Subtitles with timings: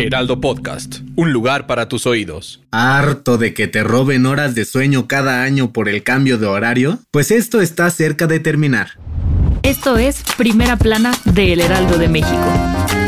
[0.00, 2.62] Heraldo Podcast, un lugar para tus oídos.
[2.70, 7.00] ¿Harto de que te roben horas de sueño cada año por el cambio de horario?
[7.10, 8.98] Pues esto está cerca de terminar.
[9.62, 12.99] Esto es Primera Plana de El Heraldo de México.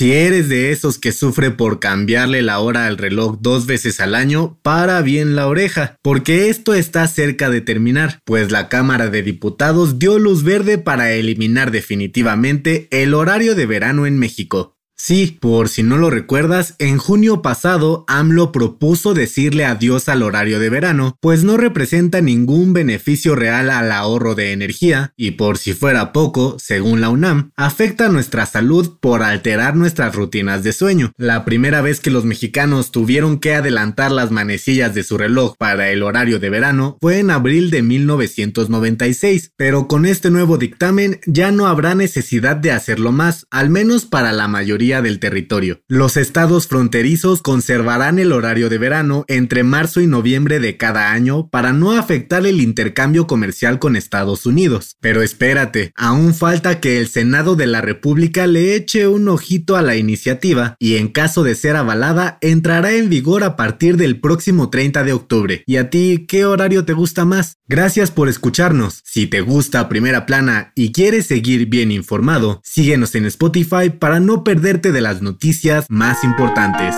[0.00, 4.14] Si eres de esos que sufre por cambiarle la hora al reloj dos veces al
[4.14, 9.22] año, para bien la oreja, porque esto está cerca de terminar, pues la Cámara de
[9.22, 14.74] Diputados dio luz verde para eliminar definitivamente el horario de verano en México.
[15.02, 20.60] Sí, por si no lo recuerdas, en junio pasado AMLO propuso decirle adiós al horario
[20.60, 25.72] de verano, pues no representa ningún beneficio real al ahorro de energía y por si
[25.72, 31.12] fuera poco, según la UNAM, afecta nuestra salud por alterar nuestras rutinas de sueño.
[31.16, 35.88] La primera vez que los mexicanos tuvieron que adelantar las manecillas de su reloj para
[35.88, 41.52] el horario de verano fue en abril de 1996, pero con este nuevo dictamen ya
[41.52, 45.82] no habrá necesidad de hacerlo más, al menos para la mayoría del territorio.
[45.86, 51.48] Los estados fronterizos conservarán el horario de verano entre marzo y noviembre de cada año
[51.48, 54.96] para no afectar el intercambio comercial con Estados Unidos.
[55.00, 59.82] Pero espérate, aún falta que el Senado de la República le eche un ojito a
[59.82, 64.70] la iniciativa y en caso de ser avalada entrará en vigor a partir del próximo
[64.70, 65.62] 30 de octubre.
[65.66, 67.58] ¿Y a ti qué horario te gusta más?
[67.68, 69.02] Gracias por escucharnos.
[69.04, 74.42] Si te gusta Primera Plana y quieres seguir bien informado, síguenos en Spotify para no
[74.42, 76.94] perder de las noticias más importantes.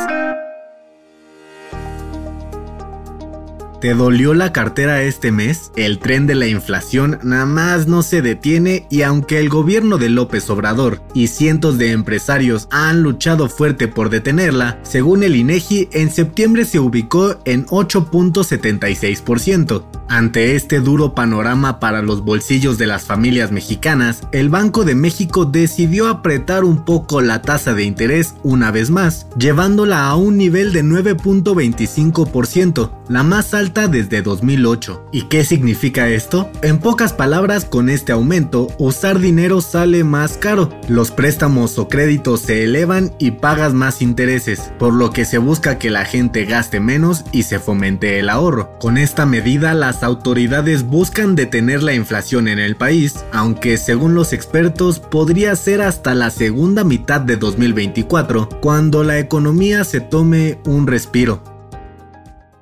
[3.83, 5.73] ¿Te dolió la cartera este mes?
[5.74, 10.08] El tren de la inflación nada más no se detiene y aunque el gobierno de
[10.08, 16.12] López Obrador y cientos de empresarios han luchado fuerte por detenerla, según el INEGI en
[16.12, 20.02] septiembre se ubicó en 8.76%.
[20.12, 25.46] Ante este duro panorama para los bolsillos de las familias mexicanas, el Banco de México
[25.46, 30.74] decidió apretar un poco la tasa de interés una vez más, llevándola a un nivel
[30.74, 35.06] de 9.25%, la más alta desde 2008.
[35.12, 36.50] ¿Y qué significa esto?
[36.61, 40.68] En pocas palabras, con este aumento, usar dinero sale más caro.
[40.89, 45.79] Los préstamos o créditos se elevan y pagas más intereses, por lo que se busca
[45.79, 48.79] que la gente gaste menos y se fomente el ahorro.
[48.79, 54.33] Con esta medida, las autoridades buscan detener la inflación en el país, aunque según los
[54.33, 60.86] expertos podría ser hasta la segunda mitad de 2024, cuando la economía se tome un
[60.86, 61.42] respiro.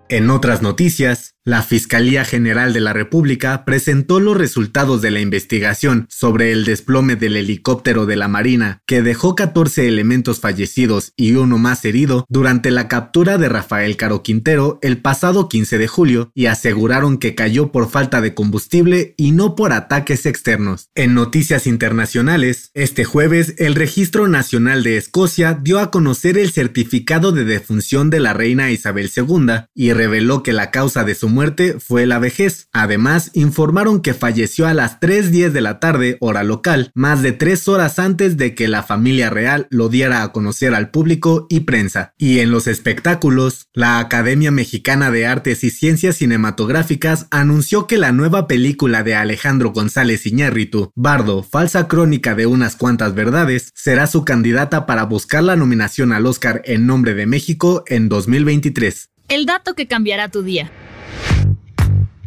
[0.09, 6.06] En otras noticias, la Fiscalía General de la República presentó los resultados de la investigación
[6.11, 11.56] sobre el desplome del helicóptero de la Marina que dejó 14 elementos fallecidos y uno
[11.56, 16.45] más herido durante la captura de Rafael Caro Quintero el pasado 15 de julio y
[16.45, 20.91] aseguraron que cayó por falta de combustible y no por ataques externos.
[20.95, 27.33] En noticias internacionales, este jueves el Registro Nacional de Escocia dio a conocer el certificado
[27.33, 31.77] de defunción de la reina Isabel II y reveló que la causa de su muerte
[31.81, 32.69] fue la vejez.
[32.73, 37.69] Además, informaron que falleció a las 3.10 de la tarde, hora local, más de tres
[37.69, 42.15] horas antes de que la familia real lo diera a conocer al público y prensa.
[42.19, 48.12] Y en los espectáculos, la Academia Mexicana de Artes y Ciencias Cinematográficas anunció que la
[48.12, 54.25] nueva película de Alejandro González Iñárritu, Bardo, falsa crónica de unas cuantas verdades, será su
[54.25, 59.11] candidata para buscar la nominación al Oscar en nombre de México en 2023.
[59.29, 60.71] El dato que cambiará tu día.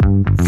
[0.03, 0.42] Thanks.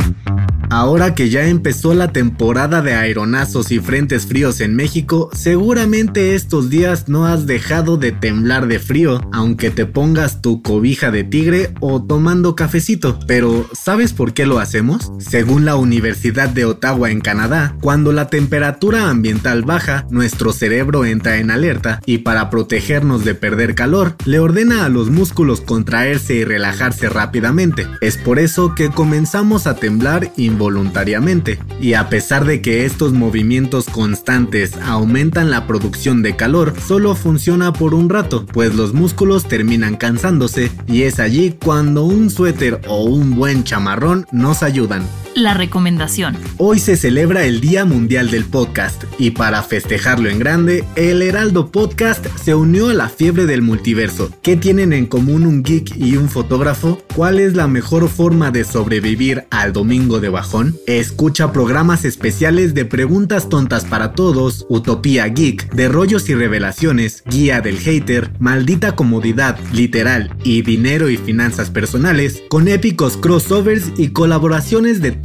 [0.77, 6.69] Ahora que ya empezó la temporada de aeronazos y frentes fríos en México, seguramente estos
[6.69, 11.73] días no has dejado de temblar de frío, aunque te pongas tu cobija de tigre
[11.79, 13.17] o tomando cafecito.
[13.25, 15.13] Pero, ¿sabes por qué lo hacemos?
[15.17, 21.37] Según la Universidad de Ottawa en Canadá, cuando la temperatura ambiental baja, nuestro cerebro entra
[21.37, 26.43] en alerta y para protegernos de perder calor, le ordena a los músculos contraerse y
[26.43, 27.87] relajarse rápidamente.
[28.01, 33.13] Es por eso que comenzamos a temblar y voluntariamente, y a pesar de que estos
[33.13, 39.47] movimientos constantes aumentan la producción de calor, solo funciona por un rato, pues los músculos
[39.47, 45.03] terminan cansándose y es allí cuando un suéter o un buen chamarrón nos ayudan.
[45.35, 46.37] La recomendación.
[46.57, 51.71] Hoy se celebra el Día Mundial del Podcast y para festejarlo en grande, el Heraldo
[51.71, 54.31] Podcast se unió a la fiebre del multiverso.
[54.41, 56.99] ¿Qué tienen en común un geek y un fotógrafo?
[57.15, 60.77] ¿Cuál es la mejor forma de sobrevivir al domingo de bajón?
[60.87, 67.59] Escucha programas especiales de preguntas tontas para todos, Utopía Geek, de rollos y revelaciones, Guía
[67.59, 75.01] del Hater, Maldita Comodidad, Literal y Dinero y Finanzas Personales, con épicos crossovers y colaboraciones
[75.01, 75.24] de